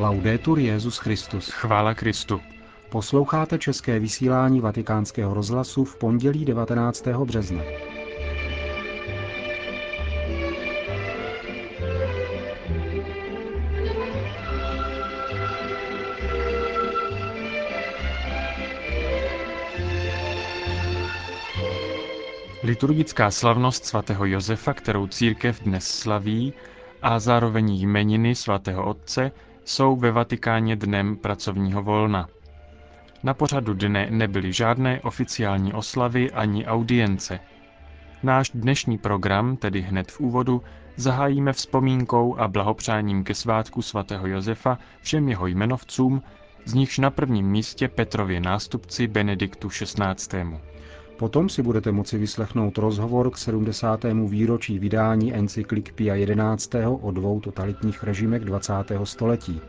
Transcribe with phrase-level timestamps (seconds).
[0.00, 1.50] Laudetur Jezus Christus.
[1.50, 2.40] Chvála Kristu.
[2.90, 7.06] Posloucháte české vysílání Vatikánského rozhlasu v pondělí 19.
[7.06, 7.62] března.
[22.62, 26.52] Liturgická slavnost svatého Josefa, kterou církev dnes slaví,
[27.02, 29.32] a zároveň jmeniny svatého otce
[29.70, 32.28] jsou ve Vatikáně dnem pracovního volna.
[33.22, 37.40] Na pořadu dne nebyly žádné oficiální oslavy ani audience.
[38.22, 40.62] Náš dnešní program, tedy hned v úvodu,
[40.96, 46.22] zahájíme vzpomínkou a blahopřáním ke svátku svatého Josefa všem jeho jmenovcům,
[46.64, 50.60] z nichž na prvním místě Petrově nástupci Benediktu XVI.
[51.20, 54.04] Potom si budete moci vyslechnout rozhovor k 70.
[54.28, 56.70] výročí vydání encyklik Pia 11.
[57.00, 58.72] o dvou totalitních režimech 20.
[59.04, 59.60] století.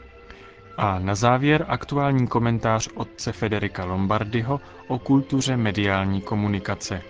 [0.77, 7.01] A na závěr aktuální komentář otce Federika Lombardyho o kultuře mediální komunikace.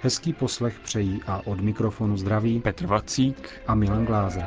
[0.00, 4.46] Hezký poslech přejí a od mikrofonu zdraví Petr Vacík a Milan Glázer.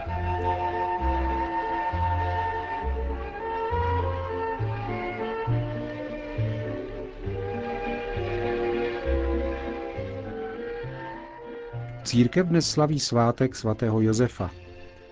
[12.09, 14.51] Církev dnes slaví svátek svatého Josefa.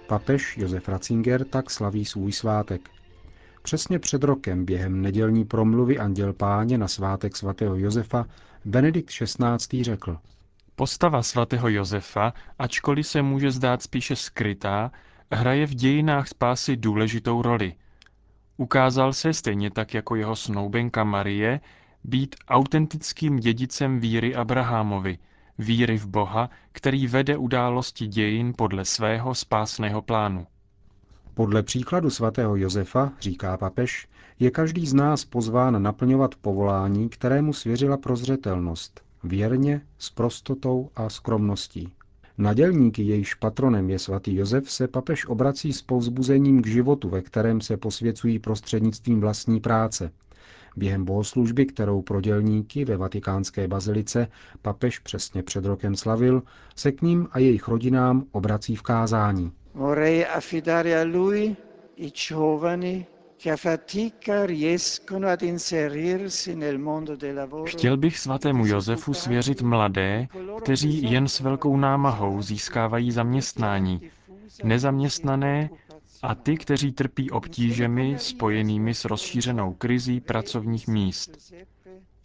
[0.07, 2.89] Papež Josef Ratzinger tak slaví svůj svátek.
[3.61, 8.25] Přesně před rokem během nedělní promluvy Anděl Páně na svátek svatého Josefa
[8.65, 9.83] Benedikt XVI.
[9.83, 10.17] řekl
[10.75, 14.91] Postava svatého Josefa, ačkoliv se může zdát spíše skrytá,
[15.31, 17.73] hraje v dějinách spásy důležitou roli.
[18.57, 21.59] Ukázal se, stejně tak jako jeho snoubenka Marie,
[22.03, 25.17] být autentickým dědicem víry Abrahamovi–
[25.57, 30.47] víry v Boha, který vede události dějin podle svého spásného plánu.
[31.33, 34.07] Podle příkladu svatého Josefa, říká papež,
[34.39, 41.93] je každý z nás pozván naplňovat povolání, kterému svěřila prozřetelnost, věrně, s prostotou a skromností.
[42.37, 47.21] Na dělníky, jejíž patronem je svatý Josef, se papež obrací s povzbuzením k životu, ve
[47.21, 50.11] kterém se posvěcují prostřednictvím vlastní práce,
[50.77, 54.27] Během bohoslužby, kterou pro dělníky ve vatikánské bazilice
[54.61, 56.43] papež přesně před rokem slavil,
[56.75, 59.51] se k ním a jejich rodinám obrací v kázání.
[67.65, 70.27] Chtěl bych svatému Josefu svěřit mladé,
[70.61, 74.01] kteří jen s velkou námahou získávají zaměstnání,
[74.63, 75.69] nezaměstnané
[76.21, 81.53] a ty, kteří trpí obtížemi spojenými s rozšířenou krizí pracovních míst.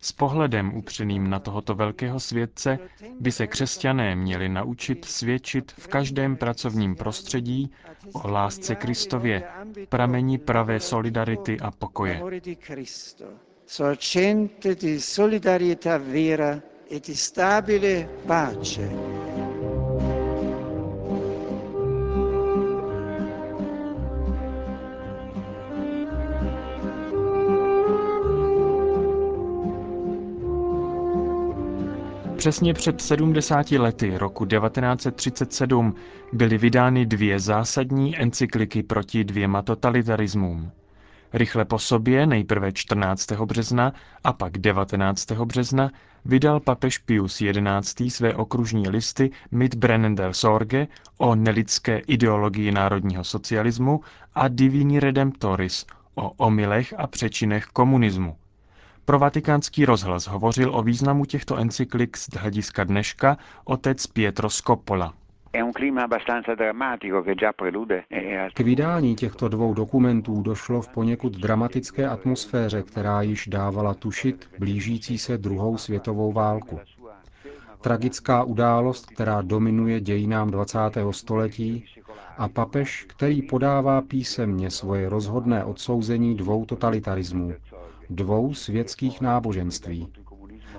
[0.01, 2.79] S pohledem upřeným na tohoto velkého světce
[3.21, 7.71] by se křesťané měli naučit svědčit v každém pracovním prostředí
[8.13, 9.43] o lásce Kristově,
[9.89, 12.23] pramení pravé solidarity a pokoje.
[13.67, 16.61] Sorgente di solidarietà vera
[16.91, 18.91] e di stabile pace.
[32.43, 35.95] Přesně před 70 lety roku 1937
[36.33, 40.71] byly vydány dvě zásadní encykliky proti dvěma totalitarismům.
[41.33, 43.33] Rychle po sobě, nejprve 14.
[43.33, 43.93] března
[44.25, 45.31] a pak 19.
[45.33, 45.91] března,
[46.25, 47.43] vydal papež Pius
[47.83, 48.11] XI.
[48.11, 50.89] své okružní listy Mit brennender Sorge
[51.19, 54.01] o nelidské ideologii národního socialismu
[54.35, 58.37] a Divini Redemptoris o omylech a přečinech komunismu.
[59.13, 65.15] Pro vatikánský rozhlas hovořil o významu těchto encyklik z hlediska dneška otec Pietro Scopola.
[68.55, 75.19] K vydání těchto dvou dokumentů došlo v poněkud dramatické atmosféře, která již dávala tušit blížící
[75.19, 76.81] se druhou světovou válku.
[77.81, 80.79] Tragická událost, která dominuje dějinám 20.
[81.11, 81.85] století
[82.39, 87.53] a papež, který podává písemně svoje rozhodné odsouzení dvou totalitarismů,
[88.11, 90.09] dvou světských náboženství.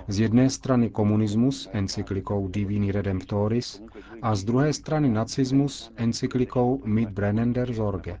[0.08, 3.82] Z jedné strany komunismus encyklikou Divini Redemptoris
[4.22, 8.20] a z druhé strany nacismus encyklikou Mit brennender Sorge.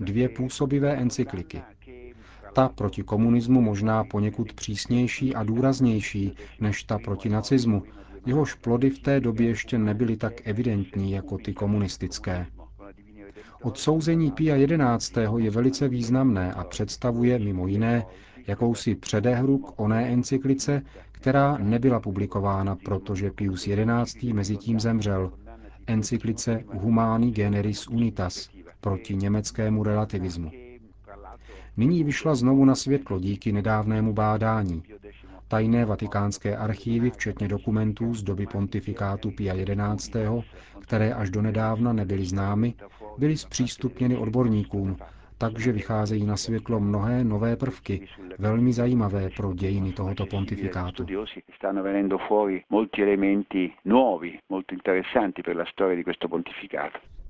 [0.00, 1.62] Dvě působivé encykliky.
[2.52, 7.82] Ta proti komunismu možná poněkud přísnější a důraznější než ta proti nacismu,
[8.26, 12.46] jehož plody v té době ještě nebyly tak evidentní jako ty komunistické.
[13.66, 14.54] Odsouzení Pia
[14.98, 15.20] XI.
[15.36, 18.06] je velice významné a představuje mimo jiné
[18.46, 20.82] jakousi předehru k oné encyklice,
[21.12, 23.68] která nebyla publikována, protože Pius
[24.04, 24.32] XI.
[24.32, 25.32] mezi tím zemřel,
[25.86, 30.50] encyklice Humani Generis Unitas proti německému relativismu.
[31.76, 34.82] nyní vyšla znovu na světlo díky nedávnému bádání.
[35.48, 39.54] Tajné vatikánské archívy, včetně dokumentů z doby pontifikátu Pia
[39.96, 40.10] XI.,
[40.80, 42.74] které až do nedávna nebyly známy,
[43.18, 44.96] byly zpřístupněny odborníkům,
[45.38, 48.08] takže vycházejí na světlo mnohé nové prvky,
[48.38, 51.06] velmi zajímavé pro dějiny tohoto pontifikátu.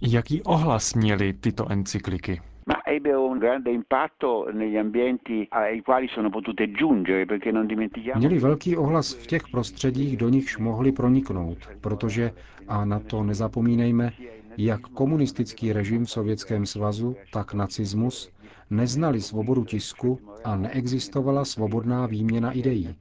[0.01, 2.41] Jaký ohlas měly tyto encykliky?
[2.67, 8.19] ma ebbe un grande impatto negli ambienti ai quali sono potute giungere, perché non dimentichiamo...
[8.19, 12.33] Měli velký ohlas v těch prostředích, do nichž mohli proniknout, protože,
[12.69, 14.13] a na to nezapomínejme,
[14.59, 18.31] jak komunistický režim v Sovětském svazu, tak nacismus
[18.71, 22.97] neznali svobodu tisku a neexistovala svobodná výměna ideí.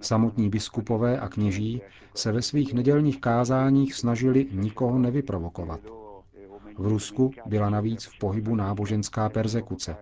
[0.00, 1.82] Samotní biskupové a kněží
[2.14, 5.80] se ve svých nedělních kázáních snažili nikoho nevyprovokovat.
[6.78, 9.96] V Rusku byla navíc v pohybu náboženská persekuce.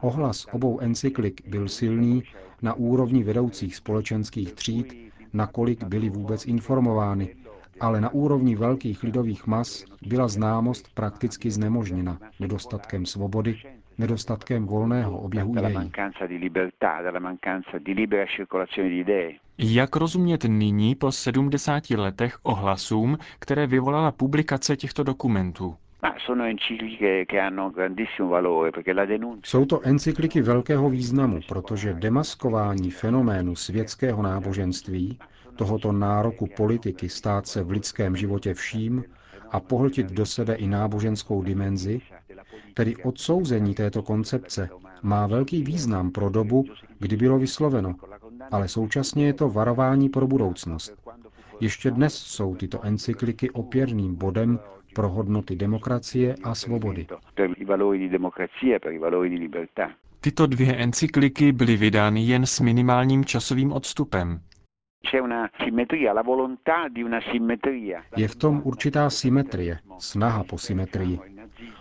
[0.00, 2.22] Ohlas obou encyklik byl silný
[2.62, 7.34] na úrovni vedoucích společenských tříd, nakolik byly vůbec informovány,
[7.80, 13.58] ale na úrovni velkých lidových mas byla známost prakticky znemožněna nedostatkem svobody,
[13.98, 15.90] nedostatkem volného oběhu ideí.
[19.58, 25.76] Jak rozumět nyní po 70 letech ohlasům, které vyvolala publikace těchto dokumentů?
[29.44, 35.18] Jsou to encykliky velkého významu, protože demaskování fenoménu světského náboženství,
[35.56, 39.04] tohoto nároku politiky stát se v lidském životě vším
[39.50, 42.00] a pohltit do sebe i náboženskou dimenzi,
[42.74, 44.68] tedy odsouzení této koncepce,
[45.02, 46.64] má velký význam pro dobu,
[46.98, 47.94] kdy bylo vysloveno,
[48.50, 50.94] ale současně je to varování pro budoucnost.
[51.60, 54.58] Ještě dnes jsou tyto encykliky opěrným bodem
[54.94, 57.06] pro hodnoty demokracie a svobody.
[60.20, 64.40] Tyto dvě encykliky byly vydány jen s minimálním časovým odstupem.
[68.16, 71.18] Je v tom určitá symetrie, snaha po symetrii.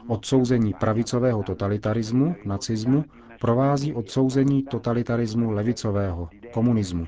[0.07, 3.05] Odsouzení pravicového totalitarismu, nacismu,
[3.39, 7.07] provází odsouzení totalitarismu levicového, komunismu.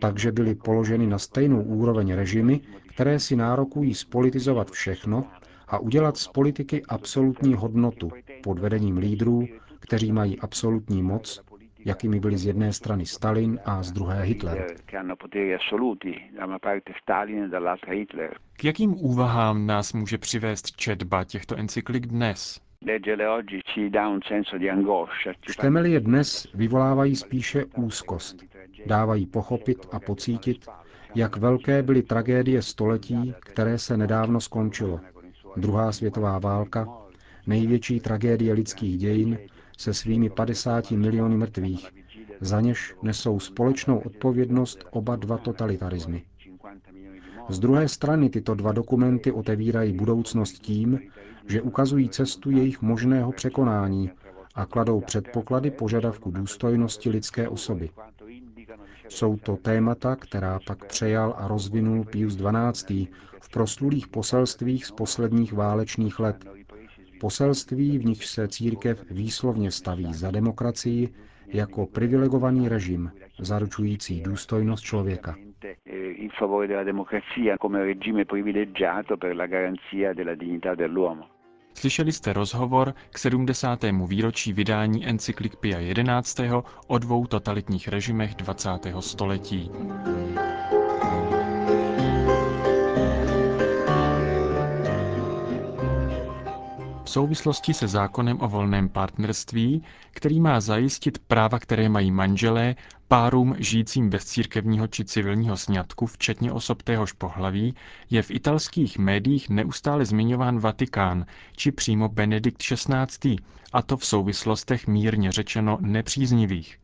[0.00, 5.24] Takže byly položeny na stejnou úroveň režimy, které si nárokují spolitizovat všechno
[5.68, 8.10] a udělat z politiky absolutní hodnotu
[8.42, 9.46] pod vedením lídrů,
[9.78, 11.42] kteří mají absolutní moc,
[11.84, 14.66] jakými byli z jedné strany Stalin a z druhé Hitler.
[18.56, 22.60] K jakým úvahám nás může přivést četba těchto encyklik dnes?
[25.40, 28.36] Čteme-li je dnes, vyvolávají spíše úzkost.
[28.86, 30.66] Dávají pochopit a pocítit,
[31.14, 35.00] jak velké byly tragédie století, které se nedávno skončilo.
[35.56, 36.86] Druhá světová válka,
[37.46, 39.38] největší tragédie lidských dějin
[39.78, 41.88] se svými 50 miliony mrtvých,
[42.40, 46.22] za něž nesou společnou odpovědnost oba dva totalitarismy.
[47.48, 51.00] Z druhé strany tyto dva dokumenty otevírají budoucnost tím,
[51.48, 54.10] že ukazují cestu jejich možného překonání
[54.54, 57.90] a kladou předpoklady požadavku důstojnosti lidské osoby.
[59.08, 63.08] Jsou to témata, která pak přejal a rozvinul Pius XII.
[63.40, 66.44] v proslulých poselstvích z posledních válečných let.
[67.24, 71.08] Poselství, v nich se církev výslovně staví za demokracii
[71.46, 75.34] jako privilegovaný režim, zaručující důstojnost člověka.
[81.74, 83.84] Slyšeli jste rozhovor k 70.
[84.08, 85.78] výročí vydání encyklik Pia
[86.22, 86.48] XI.
[86.86, 88.70] o dvou totalitních režimech 20.
[89.00, 89.70] století.
[97.14, 102.74] Souvislosti se zákonem o volném partnerství, který má zajistit práva, které mají manželé,
[103.08, 107.74] párům žijícím bez církevního či civilního sňatku, včetně osob téhož pohlaví,
[108.10, 113.36] je v italských médiích neustále zmiňován Vatikán, či přímo Benedikt XVI.,
[113.72, 116.78] a to v souvislostech mírně řečeno nepříznivých.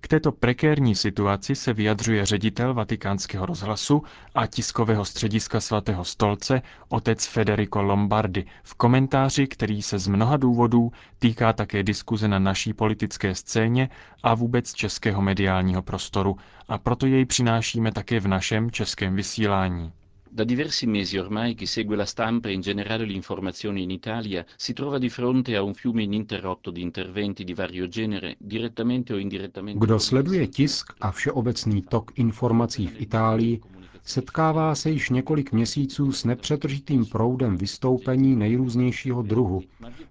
[0.00, 4.02] K této prekérní situaci se vyjadřuje ředitel vatikánského rozhlasu
[4.34, 10.92] a tiskového střediska svatého stolce otec Federico Lombardi v komentáři, který se z mnoha důvodů
[11.18, 13.88] týká také diskuze na naší politické scéně
[14.22, 16.36] a vůbec českého mediálního prostoru
[16.68, 19.92] a proto jej přinášíme také v našem českém vysílání.
[20.38, 24.72] Da diversi mesi ormai chi segue la stampa e in generale l'informazione in Italia si
[24.72, 29.84] trova di fronte a un fiume ininterrotto di interventi di vario genere, direttamente o indirettamente.
[29.84, 33.60] Kdo sleduje tisk a všeobecný tok informací v Itálii,
[34.08, 39.62] setkává se již několik měsíců s nepřetržitým proudem vystoupení nejrůznějšího druhu,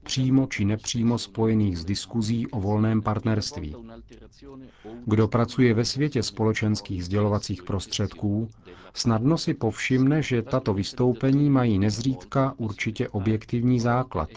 [0.04, 3.76] přímo či nepřímo spojených s diskuzí o volném partnerství.
[5.06, 8.50] Kdo pracuje ve světě společenských sdělovacích prostředků,
[8.94, 14.30] snadno si povšimne, že tato vystoupení mají nezřídka určitě objektivní základ.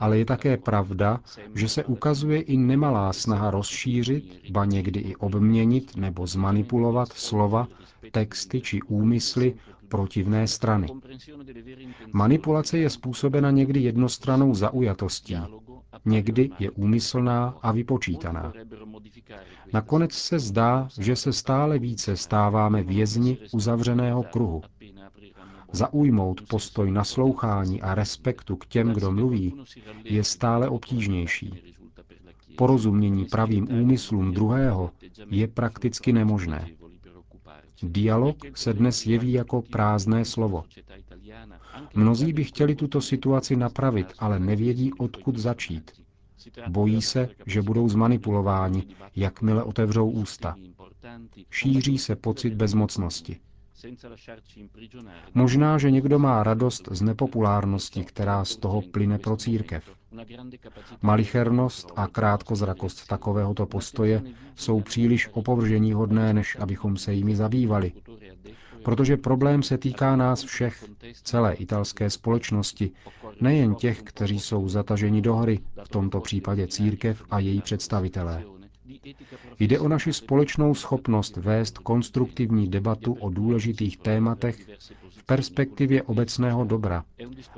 [0.00, 1.20] Ale je také pravda,
[1.54, 7.68] že se ukazuje i nemalá snaha rozšířit, ba někdy i obměnit nebo zmanipulovat slova,
[8.10, 9.54] texty či úmysly
[9.88, 10.86] protivné strany.
[12.12, 15.36] Manipulace je způsobena někdy jednostranou zaujatostí,
[16.04, 18.52] někdy je úmyslná a vypočítaná.
[19.72, 24.62] Nakonec se zdá, že se stále více stáváme vězni uzavřeného kruhu.
[25.72, 29.54] Zaujmout postoj naslouchání a respektu k těm, kdo mluví,
[30.04, 31.74] je stále obtížnější.
[32.56, 34.90] Porozumění pravým úmyslům druhého
[35.30, 36.68] je prakticky nemožné.
[37.82, 40.64] Dialog se dnes jeví jako prázdné slovo.
[41.94, 45.90] Mnozí by chtěli tuto situaci napravit, ale nevědí, odkud začít.
[46.68, 50.56] Bojí se, že budou zmanipulováni, jakmile otevřou ústa.
[51.50, 53.40] Šíří se pocit bezmocnosti.
[55.34, 59.90] Možná, že někdo má radost z nepopulárnosti, která z toho plyne pro církev.
[61.02, 64.22] Malichernost a krátkozrakost takovéhoto postoje
[64.54, 67.92] jsou příliš opovržení hodné, než abychom se jimi zabývali.
[68.84, 70.84] Protože problém se týká nás všech,
[71.22, 72.90] celé italské společnosti,
[73.40, 78.55] nejen těch, kteří jsou zataženi do hry, v tomto případě církev a její představitelé.
[79.58, 84.70] Jde o naši společnou schopnost vést konstruktivní debatu o důležitých tématech
[85.10, 87.04] v perspektivě obecného dobra,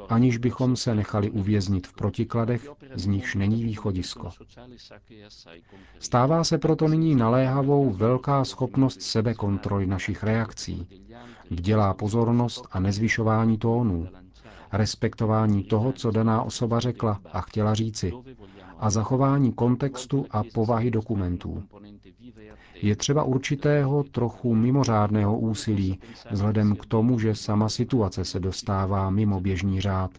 [0.08, 4.30] aniž bychom se nechali uvěznit v protikladech, z nichž není východisko.
[5.98, 10.86] Stává se proto nyní naléhavou velká schopnost sebekontroly našich reakcí,
[11.50, 14.08] vdělá pozornost a nezvyšování tónů,
[14.72, 18.12] respektování toho, co daná osoba řekla a chtěla říci,
[18.78, 21.62] a zachování kontextu a povahy dokumentů.
[22.82, 25.98] Je třeba určitého trochu mimořádného úsilí
[26.30, 30.10] vzhledem k tomu, že sama situace se dostává mimo běžný řád.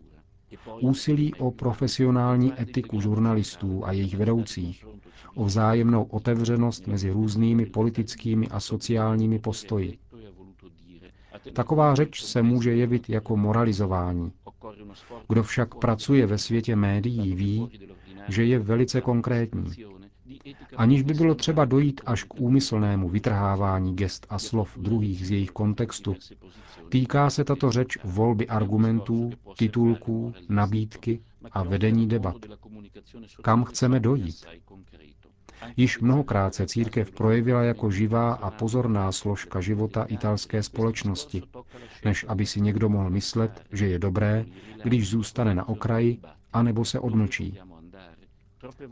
[0.81, 4.85] Úsilí o profesionální etiku žurnalistů a jejich vedoucích,
[5.35, 9.97] o vzájemnou otevřenost mezi různými politickými a sociálními postoji.
[11.53, 14.31] Taková řeč se může jevit jako moralizování.
[15.27, 17.69] Kdo však pracuje ve světě médií, ví,
[18.29, 19.65] že je velice konkrétní.
[20.75, 25.51] Aniž by bylo třeba dojít až k úmyslnému vytrhávání gest a slov druhých z jejich
[25.51, 26.15] kontextu,
[26.89, 31.19] týká se tato řeč volby argumentů, titulků, nabídky
[31.51, 32.35] a vedení debat.
[33.41, 34.45] Kam chceme dojít?
[35.77, 41.43] Již mnohokrát se církev projevila jako živá a pozorná složka života italské společnosti,
[42.05, 44.45] než aby si někdo mohl myslet, že je dobré,
[44.83, 46.19] když zůstane na okraji,
[46.53, 47.57] anebo se odmlčí.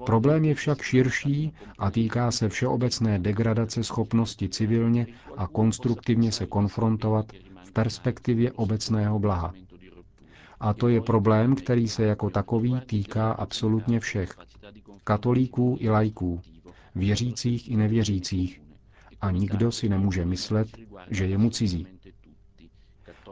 [0.06, 5.08] Problém je však širší a týká se všeobecné degradace schopnosti civilně
[5.38, 7.26] a konstruktivně se konfrontovat
[7.66, 9.54] v perspektivě obecného blaha.
[10.60, 14.34] A to je problém, který se jako takový týká absolutně všech.
[15.04, 16.42] Katolíků i lajků,
[16.96, 18.62] věřících i nevěřících.
[19.22, 20.68] A nikdo si nemůže myslet,
[21.10, 21.88] že je mu cizí.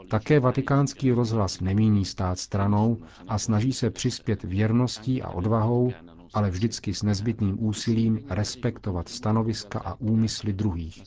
[0.10, 5.92] Také vatikánský rozhlas nemíní stát stranou a snaží se přispět věrností a odvahou
[6.36, 11.04] ale vždycky s nezbytným úsilím respektovat stanoviska a úmysly druhých.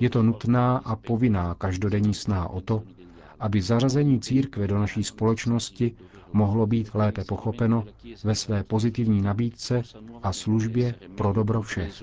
[0.00, 2.82] Je to nutná a povinná každodenní snaha o to,
[3.40, 5.94] aby zařazení církve do naší společnosti
[6.32, 7.84] mohlo být lépe pochopeno
[8.24, 9.82] ve své pozitivní nabídce
[10.22, 12.02] a službě pro dobro všech.